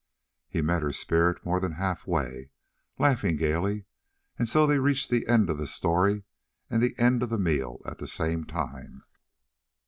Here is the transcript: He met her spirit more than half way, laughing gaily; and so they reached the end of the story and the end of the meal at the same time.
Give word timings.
He 0.49 0.61
met 0.63 0.81
her 0.81 0.93
spirit 0.93 1.45
more 1.45 1.59
than 1.59 1.73
half 1.73 2.07
way, 2.07 2.49
laughing 2.97 3.35
gaily; 3.35 3.85
and 4.39 4.49
so 4.49 4.65
they 4.65 4.79
reached 4.79 5.11
the 5.11 5.27
end 5.27 5.47
of 5.47 5.59
the 5.59 5.67
story 5.67 6.23
and 6.71 6.81
the 6.81 6.97
end 6.97 7.21
of 7.21 7.29
the 7.29 7.37
meal 7.37 7.79
at 7.85 7.99
the 7.99 8.07
same 8.07 8.43
time. 8.43 9.03